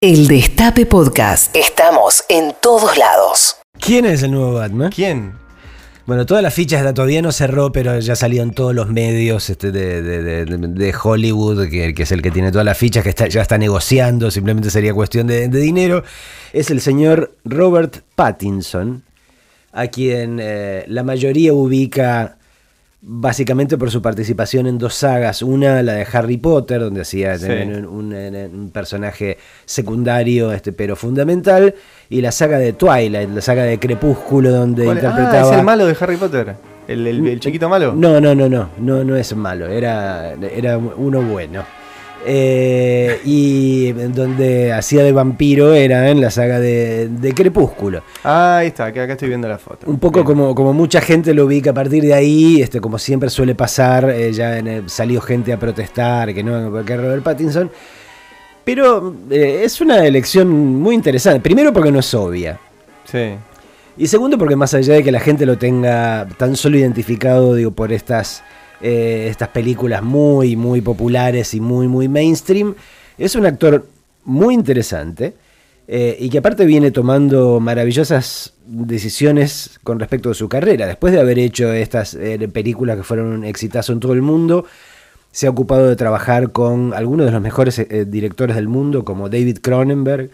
El 0.00 0.28
Destape 0.28 0.86
Podcast. 0.86 1.56
Estamos 1.56 2.22
en 2.28 2.54
todos 2.62 2.96
lados. 2.96 3.56
¿Quién 3.80 4.06
es 4.06 4.22
el 4.22 4.30
nuevo 4.30 4.52
Batman? 4.52 4.92
¿Quién? 4.94 5.32
Bueno, 6.06 6.24
todas 6.24 6.40
las 6.40 6.54
fichas 6.54 6.94
todavía 6.94 7.20
no 7.20 7.32
cerró, 7.32 7.72
pero 7.72 7.98
ya 7.98 8.14
salió 8.14 8.44
en 8.44 8.52
todos 8.52 8.76
los 8.76 8.88
medios 8.88 9.50
este, 9.50 9.72
de, 9.72 10.00
de- 10.00 10.22
de- 10.44 10.44
de 10.68 10.94
Hollywood, 11.02 11.68
que, 11.68 11.94
que 11.94 12.04
es 12.04 12.12
el 12.12 12.22
que 12.22 12.30
tiene 12.30 12.52
todas 12.52 12.64
las 12.64 12.78
fichas, 12.78 13.02
que 13.02 13.08
está- 13.08 13.26
ya 13.26 13.42
está 13.42 13.58
negociando, 13.58 14.30
simplemente 14.30 14.70
sería 14.70 14.94
cuestión 14.94 15.26
de, 15.26 15.48
de 15.48 15.58
dinero. 15.58 16.04
Es 16.52 16.70
el 16.70 16.80
señor 16.80 17.34
Robert 17.44 18.02
Pattinson, 18.14 19.02
a 19.72 19.88
quien 19.88 20.38
eh, 20.40 20.84
la 20.86 21.02
mayoría 21.02 21.52
ubica 21.52 22.37
básicamente 23.00 23.78
por 23.78 23.90
su 23.90 24.02
participación 24.02 24.66
en 24.66 24.78
dos 24.78 24.94
sagas. 24.94 25.42
Una, 25.42 25.82
la 25.82 25.92
de 25.94 26.06
Harry 26.12 26.36
Potter, 26.36 26.80
donde 26.80 27.02
hacía 27.02 27.38
Sí. 27.38 27.46
un, 27.50 27.86
un- 27.86 28.14
un 28.14 28.70
personaje 28.70 29.38
secundario, 29.64 30.52
este, 30.52 30.72
pero 30.72 30.96
fundamental. 30.96 31.74
Y 32.10 32.20
la 32.20 32.32
saga 32.32 32.58
de 32.58 32.72
Twilight, 32.72 33.30
la 33.30 33.40
saga 33.40 33.62
de 33.64 33.78
Crepúsculo, 33.78 34.50
donde 34.50 34.84
¿Cuál- 34.84 34.96
interpretaba... 34.98 35.48
Ah, 35.48 35.52
es 35.52 35.58
el 35.58 35.64
malo 35.64 35.86
de 35.86 35.96
Harry 36.00 36.16
Potter. 36.16 36.54
El, 36.88 37.06
el- 37.06 37.26
el 37.26 37.38
chiquito 37.40 37.68
malo. 37.68 37.92
No, 37.94 38.20
no, 38.20 38.34
no, 38.34 38.48
no, 38.48 38.70
no, 38.78 39.04
no 39.04 39.16
es 39.16 39.36
malo, 39.36 39.66
era, 39.68 40.32
era 40.32 40.78
uno 40.78 41.20
bueno. 41.22 41.64
Eh, 42.26 43.20
y 43.24 43.92
donde 43.92 44.72
hacía 44.72 45.02
de 45.02 45.12
vampiro 45.12 45.72
era 45.72 46.10
en 46.10 46.20
la 46.20 46.30
saga 46.30 46.58
de, 46.60 47.08
de 47.08 47.32
Crepúsculo. 47.32 48.02
Ah, 48.24 48.58
ahí 48.58 48.68
está, 48.68 48.92
que 48.92 49.00
acá 49.00 49.12
estoy 49.12 49.28
viendo 49.28 49.48
la 49.48 49.58
foto. 49.58 49.88
Un 49.90 49.98
poco 49.98 50.14
Bien. 50.24 50.26
como, 50.26 50.54
como 50.54 50.72
mucha 50.72 51.00
gente 51.00 51.32
lo 51.32 51.46
ubica 51.46 51.70
a 51.70 51.74
partir 51.74 52.02
de 52.02 52.14
ahí, 52.14 52.60
este, 52.60 52.80
como 52.80 52.98
siempre 52.98 53.30
suele 53.30 53.54
pasar, 53.54 54.10
eh, 54.10 54.32
ya 54.32 54.58
en 54.58 54.66
el- 54.66 54.90
salió 54.90 55.20
gente 55.20 55.52
a 55.52 55.58
protestar 55.58 56.34
que 56.34 56.42
no, 56.42 56.70
porque 56.70 56.96
Robert 56.96 57.22
Pattinson. 57.22 57.70
Pero 58.64 59.14
eh, 59.30 59.62
es 59.64 59.80
una 59.80 60.04
elección 60.04 60.48
muy 60.48 60.94
interesante. 60.94 61.40
Primero 61.40 61.72
porque 61.72 61.90
no 61.90 62.00
es 62.00 62.12
obvia. 62.14 62.58
Sí. 63.10 63.34
Y 63.96 64.06
segundo, 64.06 64.36
porque 64.36 64.54
más 64.56 64.74
allá 64.74 64.94
de 64.94 65.02
que 65.02 65.10
la 65.10 65.20
gente 65.20 65.46
lo 65.46 65.56
tenga 65.56 66.28
tan 66.36 66.54
solo 66.54 66.76
identificado, 66.76 67.54
digo, 67.54 67.70
por 67.70 67.92
estas, 67.92 68.42
eh, 68.80 69.26
estas 69.30 69.48
películas 69.48 70.02
muy, 70.02 70.56
muy 70.56 70.80
populares 70.80 71.54
y 71.54 71.60
muy, 71.60 71.88
muy 71.88 72.08
mainstream, 72.08 72.74
es 73.16 73.34
un 73.34 73.46
actor 73.46 73.86
muy 74.24 74.54
interesante 74.54 75.34
eh, 75.86 76.16
y 76.20 76.28
que 76.28 76.38
aparte 76.38 76.64
viene 76.64 76.90
tomando 76.90 77.60
maravillosas 77.60 78.54
decisiones 78.66 79.80
con 79.82 79.98
respecto 79.98 80.30
a 80.30 80.34
su 80.34 80.48
carrera. 80.48 80.86
Después 80.86 81.12
de 81.12 81.20
haber 81.20 81.38
hecho 81.38 81.72
estas 81.72 82.14
eh, 82.14 82.48
películas 82.52 82.96
que 82.96 83.02
fueron 83.02 83.26
un 83.26 83.44
exitazo 83.44 83.92
en 83.92 84.00
todo 84.00 84.12
el 84.12 84.22
mundo, 84.22 84.64
se 85.32 85.46
ha 85.46 85.50
ocupado 85.50 85.88
de 85.88 85.96
trabajar 85.96 86.52
con 86.52 86.94
algunos 86.94 87.26
de 87.26 87.32
los 87.32 87.42
mejores 87.42 87.86
directores 88.06 88.56
del 88.56 88.68
mundo, 88.68 89.04
como 89.04 89.28
David 89.28 89.58
Cronenberg, 89.60 90.30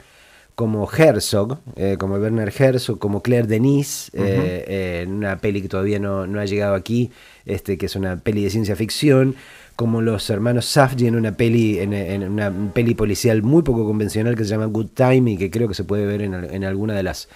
como 0.54 0.88
Herzog, 0.90 1.58
eh, 1.76 1.96
como 1.98 2.14
Werner 2.14 2.52
Herzog, 2.56 2.98
como 2.98 3.22
Claire 3.22 3.46
Denis, 3.48 4.10
eh, 4.14 4.64
eh, 4.68 5.00
en 5.02 5.12
una 5.12 5.38
peli 5.38 5.60
que 5.62 5.68
todavía 5.68 5.98
no, 5.98 6.26
no 6.26 6.38
ha 6.38 6.44
llegado 6.44 6.74
aquí, 6.74 7.10
este, 7.44 7.76
que 7.76 7.86
es 7.86 7.96
una 7.96 8.16
peli 8.18 8.44
de 8.44 8.50
ciencia 8.50 8.76
ficción, 8.76 9.34
como 9.74 10.00
los 10.00 10.30
hermanos 10.30 10.66
Safdie 10.66 11.08
en 11.08 11.16
una 11.16 11.36
peli, 11.36 11.80
en, 11.80 11.92
en 11.92 12.22
una 12.22 12.52
peli 12.72 12.94
policial 12.94 13.42
muy 13.42 13.62
poco 13.62 13.84
convencional 13.84 14.36
que 14.36 14.44
se 14.44 14.50
llama 14.50 14.66
Good 14.66 14.90
Time 14.94 15.32
y 15.32 15.36
que 15.36 15.50
creo 15.50 15.66
que 15.66 15.74
se 15.74 15.82
puede 15.82 16.06
ver 16.06 16.22
en, 16.22 16.34
al- 16.34 16.54
en 16.54 16.64
alguna 16.64 16.94
de 16.94 17.02
las 17.02 17.28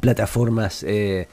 plataformas 0.00 0.84
eh, 0.84 1.26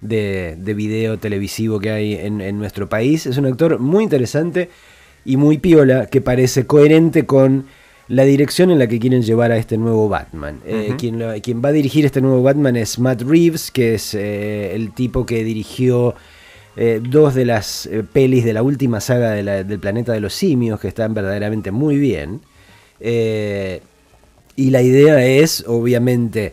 de, 0.00 0.56
de 0.56 0.74
video 0.74 1.18
televisivo 1.18 1.80
que 1.80 1.90
hay 1.90 2.14
en, 2.14 2.40
en 2.40 2.58
nuestro 2.58 2.88
país. 2.88 3.26
Es 3.26 3.38
un 3.38 3.46
actor 3.46 3.80
muy 3.80 4.04
interesante 4.04 4.70
y 5.24 5.36
muy 5.36 5.58
piola 5.58 6.06
que 6.06 6.20
parece 6.20 6.66
coherente 6.66 7.26
con 7.26 7.66
la 8.08 8.24
dirección 8.24 8.70
en 8.70 8.78
la 8.78 8.86
que 8.86 8.98
quieren 8.98 9.22
llevar 9.22 9.50
a 9.52 9.56
este 9.56 9.78
nuevo 9.78 10.08
Batman. 10.08 10.60
Eh, 10.66 10.94
quien, 10.98 11.18
lo- 11.18 11.32
quien 11.40 11.62
va 11.64 11.70
a 11.70 11.72
dirigir 11.72 12.04
este 12.04 12.20
nuevo 12.20 12.42
Batman 12.42 12.76
es 12.76 12.98
Matt 12.98 13.22
Reeves, 13.22 13.70
que 13.70 13.94
es 13.94 14.14
eh, 14.14 14.74
el 14.74 14.92
tipo 14.92 15.24
que 15.24 15.42
dirigió 15.44 16.14
eh, 16.76 17.00
dos 17.02 17.34
de 17.34 17.44
las 17.44 17.88
pelis 18.12 18.44
de 18.44 18.52
la 18.52 18.62
última 18.62 19.00
saga 19.00 19.30
de 19.30 19.42
la- 19.42 19.64
del 19.64 19.78
planeta 19.78 20.12
de 20.12 20.20
los 20.20 20.34
simios, 20.34 20.80
que 20.80 20.88
están 20.88 21.14
verdaderamente 21.14 21.70
muy 21.70 21.96
bien. 21.96 22.40
Y 24.56 24.70
la 24.70 24.82
idea 24.82 25.24
es, 25.24 25.64
obviamente, 25.66 26.52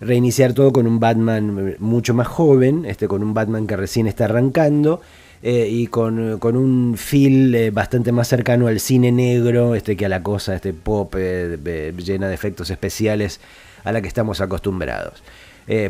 reiniciar 0.00 0.52
todo 0.54 0.72
con 0.72 0.86
un 0.86 0.98
Batman 1.00 1.76
mucho 1.78 2.14
más 2.14 2.26
joven, 2.26 2.84
este, 2.86 3.08
con 3.08 3.22
un 3.22 3.34
Batman 3.34 3.66
que 3.66 3.76
recién 3.76 4.06
está 4.06 4.24
arrancando. 4.24 5.00
Eh, 5.44 5.66
y 5.68 5.88
con, 5.88 6.38
con 6.38 6.56
un 6.56 6.96
feel 6.96 7.52
eh, 7.52 7.70
bastante 7.72 8.12
más 8.12 8.28
cercano 8.28 8.68
al 8.68 8.78
cine 8.78 9.10
negro 9.10 9.74
este, 9.74 9.96
que 9.96 10.06
a 10.06 10.08
la 10.08 10.22
cosa 10.22 10.54
este 10.54 10.72
pop 10.72 11.12
eh, 11.18 11.92
llena 11.96 12.28
de 12.28 12.34
efectos 12.34 12.70
especiales 12.70 13.40
a 13.82 13.90
la 13.90 14.00
que 14.00 14.06
estamos 14.06 14.40
acostumbrados. 14.40 15.22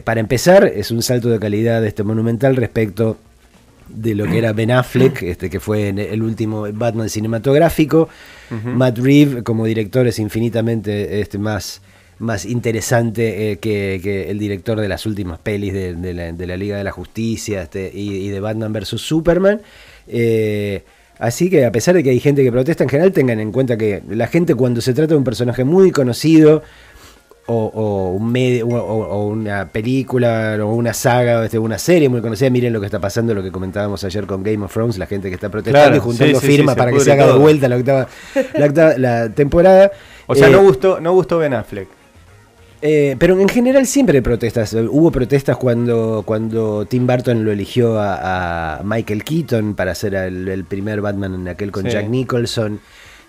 Para 0.05 0.21
empezar, 0.21 0.65
es 0.65 0.91
un 0.91 1.03
salto 1.03 1.29
de 1.29 1.41
calidad 1.41 1.85
este 1.85 2.03
monumental 2.03 2.57
respecto 2.57 3.17
de 3.89 4.15
lo 4.15 4.27
que 4.27 4.39
era 4.39 4.53
Ben 4.53 4.71
Affleck, 4.71 5.23
este, 5.23 5.51
que 5.51 5.61
fue 5.61 5.89
en 5.89 5.99
el 5.99 6.23
último 6.23 6.67
Batman 6.73 7.09
cinematográfico. 7.09 8.09
Matt 8.65 8.99
Reeves 8.99 9.43
como 9.43 9.65
director 9.65 10.07
es 10.07 10.19
infinitamente 10.19 11.21
este, 11.21 11.39
más, 11.39 11.81
más 12.23 12.45
interesante 12.47 13.53
eh, 13.53 13.57
que, 13.59 14.01
que 14.03 14.31
el 14.31 14.39
director 14.39 14.81
de 14.81 14.89
las 14.89 15.05
últimas 15.07 15.39
pelis 15.39 15.73
de, 15.73 15.95
de 15.95 16.15
la, 16.15 16.33
de 16.33 16.47
la 16.47 16.57
Liga 16.57 16.77
de 16.77 16.85
la 16.85 16.93
Justicia 16.93 17.63
este, 17.63 17.91
y, 17.93 18.15
y 18.15 18.29
de 18.29 18.41
Batman 18.41 18.73
vs. 18.73 18.89
Superman. 19.01 19.61
Eh, 20.09 20.83
así 21.19 21.51
que 21.51 21.65
a 21.65 21.73
pesar 21.73 21.95
de 21.95 22.03
que 22.03 22.11
hay 22.11 22.21
gente 22.21 22.43
que 22.43 22.51
protesta, 22.53 22.85
en 22.85 22.91
general 22.91 23.13
tengan 23.13 23.41
en 23.41 23.53
cuenta 23.53 23.77
que 23.77 24.03
la 24.09 24.27
gente 24.27 24.55
cuando 24.55 24.81
se 24.81 24.95
trata 24.95 25.15
de 25.15 25.19
un 25.19 25.25
personaje 25.25 25.65
muy 25.65 25.91
conocido, 25.91 26.63
o, 27.47 27.73
o 27.75 28.11
un 28.13 28.31
medio, 28.31 28.69
o, 28.69 28.79
o 28.79 29.27
una 29.27 29.69
película 29.69 30.57
o 30.63 30.73
una 30.75 30.95
saga 30.95 31.41
o 31.41 31.43
este, 31.43 31.59
una 31.59 31.77
serie 31.77 32.09
muy 32.09 32.21
conocida. 32.21 32.49
Miren 32.51 32.73
lo 32.73 32.79
que 32.79 32.87
está 32.87 33.01
pasando, 33.01 33.35
lo 33.35 33.43
que 33.43 33.51
comentábamos 33.51 34.05
ayer 34.05 34.27
con 34.27 34.45
Game 34.45 34.65
of 34.65 34.73
Thrones, 34.73 34.97
la 34.97 35.07
gente 35.07 35.29
que 35.29 35.35
está 35.35 35.49
protestando 35.49 35.87
Claro, 35.89 35.97
y 35.97 35.99
juntando 35.99 36.39
sí, 36.39 36.47
firmas 36.47 36.75
sí, 36.75 36.79
para 36.79 36.93
que 36.93 37.01
se 37.01 37.11
haga 37.11 37.27
de 37.27 37.39
vuelta 37.39 37.69
la 37.69 37.77
octava, 37.79 38.07
la, 38.55 38.67
octava- 38.67 38.97
la 38.97 39.29
temporada. 39.31 39.91
O 40.29 40.37
sea, 40.37 40.47
Eh, 40.47 40.53
no 40.53 40.63
gustó, 40.63 41.01
no 41.01 41.13
gustó 41.15 41.39
Ben 41.39 41.53
Affleck. 41.55 41.89
Eh, 42.83 43.17
pero 43.19 43.39
en 43.41 43.49
general 43.49 43.87
siempre 43.87 44.19
hay 44.19 44.23
protestas. 44.23 44.75
Eh, 44.75 44.83
Hubo 44.91 45.11
protestas 45.11 45.57
cuando, 45.57 46.23
cuando 46.27 46.85
Tim 46.87 47.07
Burton 47.07 47.45
lo 47.45 47.53
eligió 47.53 47.99
a, 47.99 48.79
a 48.79 48.83
Michael 48.83 49.25
Keaton 49.25 49.75
para 49.75 49.93
hacer 49.93 50.15
el, 50.15 50.49
el 50.49 50.65
primer 50.65 51.01
Batman 51.01 51.35
en 51.35 51.49
aquel 51.49 51.71
con 51.71 51.85
Sí. 51.85 51.91
Jack 51.91 52.09
Nicholson. 52.09 52.81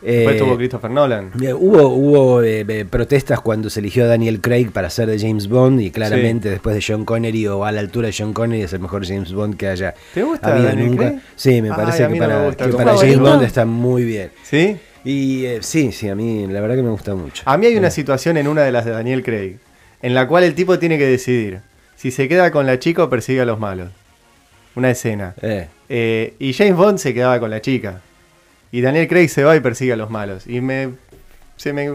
Después 0.01 0.35
Eh, 0.35 0.39
tuvo 0.39 0.57
Christopher 0.57 0.91
Nolan. 0.91 1.31
Eh, 1.41 1.53
Hubo, 1.53 1.87
hubo 1.87 2.43
eh, 2.43 2.65
eh, 2.67 2.83
protestas 2.83 3.39
cuando 3.39 3.69
se 3.69 3.79
eligió 3.79 4.03
a 4.03 4.07
Daniel 4.07 4.41
Craig 4.41 4.69
para 4.71 4.89
ser 4.89 5.07
de 5.07 5.17
James 5.17 5.47
Bond 5.47 5.79
y 5.79 5.91
claramente 5.91 6.49
después 6.49 6.75
de 6.75 6.81
Sean 6.81 7.05
Connery 7.05 7.47
o 7.47 7.63
a 7.63 7.71
la 7.71 7.79
altura 7.79 8.07
de 8.07 8.11
Sean 8.11 8.33
Connery 8.33 8.63
es 8.63 8.73
el 8.73 8.81
mejor 8.81 9.05
James 9.07 9.31
Bond 9.31 9.55
que 9.55 9.67
haya 9.69 9.93
¿Te 10.13 10.23
gusta 10.23 10.51
habido 10.51 10.67
Daniel 10.67 10.87
nunca. 10.89 11.05
Craig? 11.07 11.19
Sí, 11.37 11.61
me 11.61 11.69
parece 11.69 12.03
que 12.03 12.09
mí 12.09 12.19
no 12.19 12.27
me 12.27 12.33
para, 12.33 12.55
que 12.57 12.65
¿Tu 12.71 12.75
para 12.77 12.97
James? 12.97 13.19
Bond 13.19 13.43
está 13.43 13.65
muy 13.65 14.03
bien. 14.03 14.31
¿Sí? 14.43 14.75
Y 15.05 15.45
eh, 15.45 15.59
sí, 15.61 15.91
sí, 15.91 16.07
a 16.09 16.15
mí 16.15 16.47
la 16.47 16.61
verdad 16.61 16.75
que 16.75 16.83
me 16.83 16.89
gusta 16.89 17.13
mucho. 17.15 17.43
A 17.45 17.57
mí 17.57 17.65
hay 17.65 17.75
una 17.75 17.89
Eh, 17.89 17.91
situación 17.91 18.37
en 18.37 18.47
una 18.47 18.61
de 18.63 18.71
las 18.71 18.85
de 18.85 18.91
Daniel 18.91 19.23
Craig, 19.23 19.57
en 20.01 20.13
la 20.13 20.27
cual 20.27 20.43
el 20.43 20.55
tipo 20.55 20.79
tiene 20.79 20.97
que 20.97 21.05
decidir 21.05 21.59
si 21.95 22.11
se 22.11 22.27
queda 22.27 22.51
con 22.51 22.65
la 22.65 22.79
chica 22.79 23.03
o 23.03 23.09
persigue 23.09 23.41
a 23.41 23.45
los 23.45 23.59
malos. 23.59 23.89
Una 24.75 24.89
escena. 24.91 25.33
eh. 25.41 25.67
Eh, 25.89 26.33
y 26.39 26.53
James 26.53 26.75
Bond 26.75 26.97
se 26.97 27.13
quedaba 27.13 27.39
con 27.39 27.49
la 27.51 27.61
chica. 27.61 28.01
Y 28.71 28.81
Daniel 28.81 29.07
Craig 29.07 29.27
se 29.29 29.43
va 29.43 29.55
y 29.55 29.59
persigue 29.59 29.93
a 29.93 29.95
los 29.95 30.09
malos. 30.09 30.47
Y 30.47 30.59
me. 30.61 30.89
Se 31.57 31.71
me. 31.71 31.91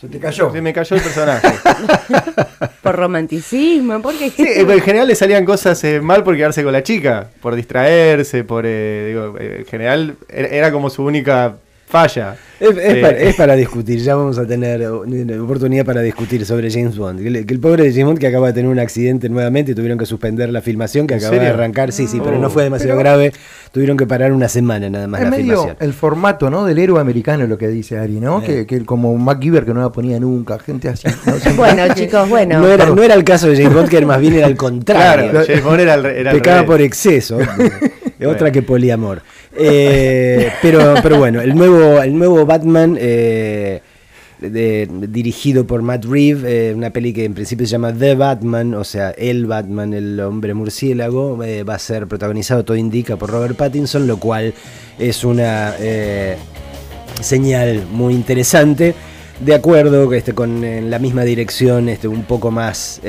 Se 0.00 0.06
te 0.08 0.20
cayó. 0.20 0.52
Se 0.52 0.62
me 0.62 0.72
cayó 0.72 0.94
el 0.96 1.02
personaje. 1.02 1.48
Por 2.82 2.94
romanticismo, 2.96 4.00
porque 4.00 4.30
Sí, 4.30 4.44
en 4.46 4.80
general 4.80 5.08
le 5.08 5.14
salían 5.16 5.44
cosas 5.44 5.82
eh, 5.84 6.00
mal 6.00 6.22
por 6.24 6.36
quedarse 6.36 6.62
con 6.62 6.72
la 6.72 6.82
chica, 6.82 7.28
por 7.42 7.54
distraerse, 7.56 8.44
por. 8.44 8.64
eh, 8.66 9.06
digo, 9.08 9.36
en 9.38 9.66
general 9.66 10.14
era, 10.28 10.48
era 10.48 10.72
como 10.72 10.88
su 10.90 11.02
única 11.04 11.56
falla. 11.90 12.36
Es, 12.60 12.68
es 12.70 12.76
Eh, 12.76 13.00
para, 13.00 13.18
es 13.18 13.34
para 13.36 13.56
discutir, 13.56 14.00
ya 14.00 14.14
vamos 14.14 14.36
a 14.38 14.46
tener 14.46 14.86
oportunidad 14.86 15.84
para 15.86 16.02
discutir 16.02 16.44
sobre 16.44 16.70
James 16.70 16.96
Bond. 16.98 17.20
Que 17.22 17.28
el, 17.28 17.46
que 17.46 17.54
el 17.54 17.60
pobre 17.60 17.84
de 17.84 17.90
James 17.90 18.04
Bond 18.04 18.18
que 18.18 18.26
acaba 18.26 18.48
de 18.48 18.52
tener 18.52 18.70
un 18.70 18.78
accidente 18.78 19.28
nuevamente 19.30 19.72
y 19.72 19.74
tuvieron 19.74 19.96
que 19.98 20.04
suspender 20.04 20.50
la 20.50 20.60
filmación 20.60 21.06
que 21.06 21.14
¿En 21.14 21.20
acaba 21.20 21.36
de 21.38 21.46
arrancar, 21.48 21.90
sí, 21.92 22.06
sí, 22.06 22.20
pero 22.22 22.36
Oh. 22.36 22.40
no 22.40 22.50
fue 22.50 22.64
demasiado 22.64 22.98
Pero- 22.98 23.00
grave, 23.00 23.32
tuvieron 23.72 23.96
que 23.96 24.06
parar 24.06 24.32
una 24.32 24.48
semana 24.48 24.90
nada 24.90 25.06
más 25.06 25.20
Es 25.20 25.24
la 25.24 25.30
medio 25.30 25.44
filmación. 25.62 25.76
el 25.80 25.92
formato, 25.94 26.50
¿no? 26.50 26.64
Del 26.66 26.78
héroe 26.78 27.00
americano 27.00 27.46
lo 27.46 27.56
que 27.56 27.68
dice 27.68 27.96
Ari, 27.98 28.20
¿no? 28.20 28.42
Eh. 28.42 28.44
Que, 28.44 28.66
que 28.66 28.84
como 28.84 29.16
MacGyver 29.16 29.64
que 29.64 29.72
no 29.72 29.80
la 29.80 29.90
ponía 29.90 30.20
nunca, 30.20 30.58
gente 30.58 30.88
así. 30.90 31.08
Bueno, 31.56 31.82
chicos, 31.94 32.28
bueno. 32.28 32.60
no, 32.60 32.66
era, 32.68 32.76
perdón. 32.84 32.96
no 32.96 33.02
era 33.02 33.14
el 33.14 33.24
caso 33.24 33.48
de 33.48 33.56
James 33.56 33.72
Bond, 33.74 33.88
que 33.88 34.04
más 34.04 34.20
bien 34.20 34.34
era 34.34 34.46
al 34.46 34.56
contrario. 34.56 35.30
Claro, 35.30 35.46
James 35.46 35.64
Bond 35.64 35.80
era, 35.80 35.94
al- 35.94 36.06
era 36.06 36.32
Pecaba 36.32 36.56
revés. 36.58 36.70
por 36.70 36.80
exceso. 36.82 37.38
Bueno. 38.20 38.34
Otra 38.34 38.52
que 38.52 38.62
poliamor. 38.62 39.22
Eh, 39.56 40.50
pero, 40.62 40.94
pero 41.02 41.18
bueno, 41.18 41.40
el 41.40 41.54
nuevo, 41.54 42.02
el 42.02 42.16
nuevo 42.16 42.44
Batman, 42.44 42.98
eh, 43.00 43.80
dirigido 45.08 45.66
por 45.66 45.82
Matt 45.82 46.04
Reeves, 46.04 46.44
eh, 46.44 46.72
una 46.74 46.90
peli 46.90 47.12
que 47.12 47.24
en 47.24 47.34
principio 47.34 47.66
se 47.66 47.72
llama 47.72 47.92
The 47.92 48.14
Batman, 48.14 48.74
o 48.74 48.84
sea, 48.84 49.10
el 49.10 49.46
Batman, 49.46 49.94
el 49.94 50.20
hombre 50.20 50.54
murciélago, 50.54 51.42
eh, 51.42 51.62
va 51.62 51.74
a 51.74 51.78
ser 51.78 52.06
protagonizado, 52.06 52.64
todo 52.64 52.76
indica, 52.76 53.16
por 53.16 53.30
Robert 53.30 53.56
Pattinson, 53.56 54.06
lo 54.06 54.18
cual 54.18 54.54
es 54.98 55.24
una 55.24 55.74
señal 57.20 57.86
muy 57.90 58.14
interesante. 58.14 58.94
de 59.40 59.54
acuerdo 59.54 60.12
este, 60.12 60.34
con 60.34 60.62
en 60.64 60.90
la 60.90 60.98
misma 60.98 61.24
dirección, 61.24 61.88
este, 61.88 62.08
un 62.08 62.24
poco 62.24 62.50
más, 62.50 63.00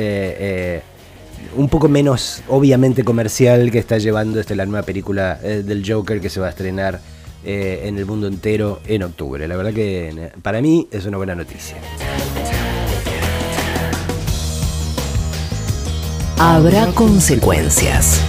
un 1.55 1.69
poco 1.69 1.87
menos 1.87 2.43
obviamente 2.47 3.03
comercial 3.03 3.71
que 3.71 3.79
está 3.79 3.97
llevando 3.97 4.39
este, 4.39 4.55
la 4.55 4.65
nueva 4.65 4.85
película 4.85 5.39
eh, 5.43 5.63
del 5.65 5.83
Joker 5.89 6.21
que 6.21 6.29
se 6.29 6.39
va 6.39 6.47
a 6.47 6.49
estrenar 6.49 6.99
eh, 7.43 7.81
en 7.85 7.97
el 7.97 8.05
mundo 8.05 8.27
entero 8.27 8.79
en 8.85 9.03
octubre. 9.03 9.47
La 9.47 9.55
verdad 9.55 9.73
que 9.73 10.31
para 10.41 10.61
mí 10.61 10.87
es 10.91 11.05
una 11.05 11.17
buena 11.17 11.35
noticia. 11.35 11.77
Habrá 16.37 16.87
consecuencias. 16.87 18.19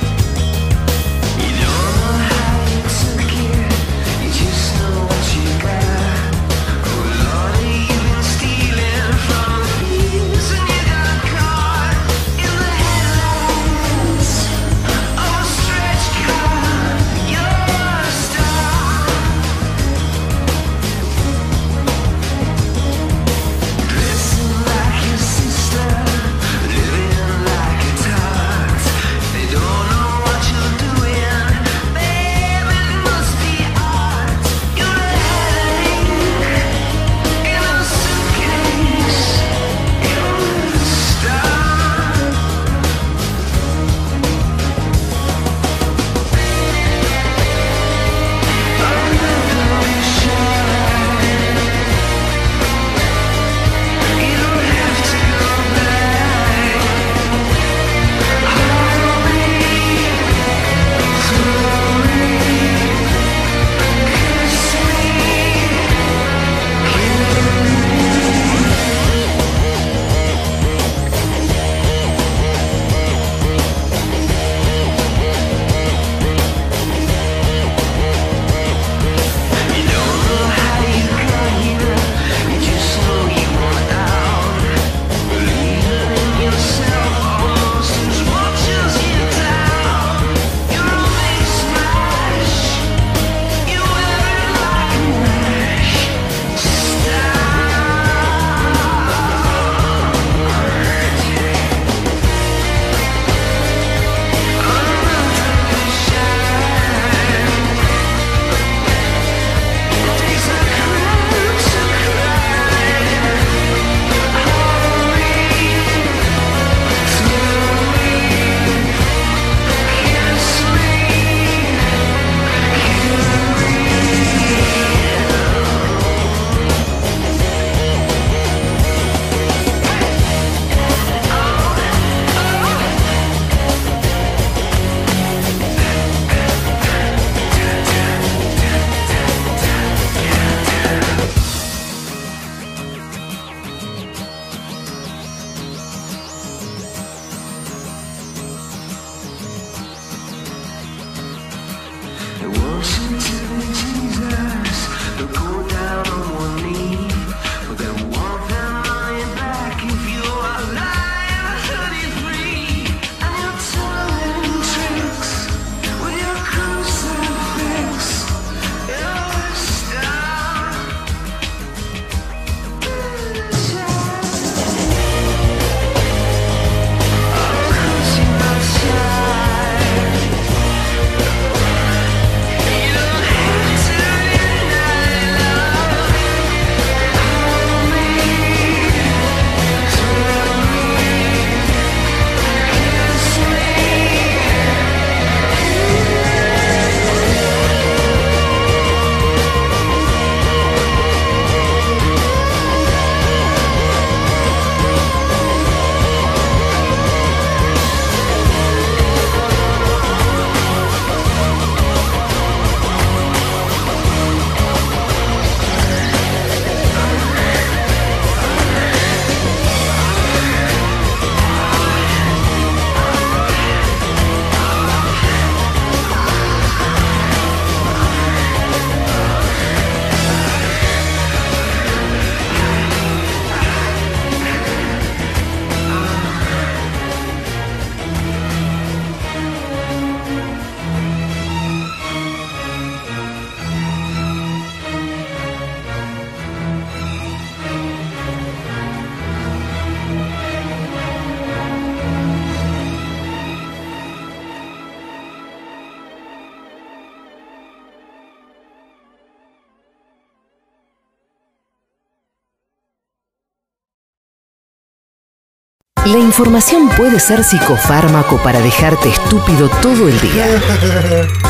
La 266.06 266.19
información 266.19 266.89
puede 266.89 267.21
ser 267.21 267.44
psicofármaco 267.44 268.37
para 268.39 268.61
dejarte 268.61 269.09
estúpido 269.09 269.69
todo 269.81 270.09
el 270.09 270.21
día. 270.21 270.47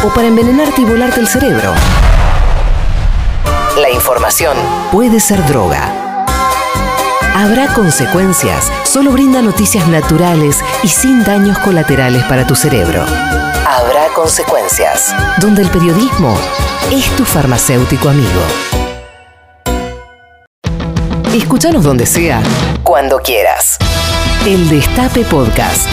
O 0.05 0.09
para 0.13 0.29
envenenarte 0.29 0.83
y 0.83 0.85
volarte 0.85 1.21
el 1.21 1.27
cerebro. 1.27 1.73
La 3.81 3.89
información 3.89 4.55
puede 4.93 5.21
ser 5.21 5.43
droga. 5.47 6.27
Habrá 7.35 7.73
consecuencias. 7.73 8.71
Solo 8.85 9.11
brinda 9.13 9.41
noticias 9.41 9.89
naturales 9.89 10.59
y 10.83 10.89
sin 10.89 11.25
daños 11.25 11.59
colaterales 11.61 12.23
para 12.25 12.47
tu 12.47 12.55
cerebro. 12.55 13.07
Habrá 13.67 14.09
consecuencias. 14.15 15.15
Donde 15.39 15.63
el 15.63 15.71
periodismo 15.71 16.37
es 16.91 17.09
tu 17.17 17.25
farmacéutico 17.25 18.11
amigo. 18.11 18.43
Escúchanos 21.33 21.83
donde 21.83 22.05
sea, 22.05 22.43
cuando 22.83 23.17
quieras. 23.17 23.79
El 24.47 24.69
Destape 24.69 25.25
Podcast. 25.25 25.89